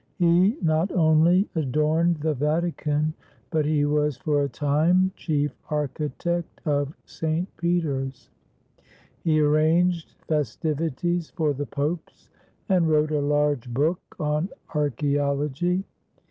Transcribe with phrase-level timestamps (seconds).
[0.17, 3.13] He not only adorned the Vatican,
[3.51, 7.47] but he was for a time chief architect of St.
[7.57, 8.31] Peter's;
[9.23, 12.31] he arranged festivities for the Popes,
[12.67, 15.83] and wrote a large book on archaeology.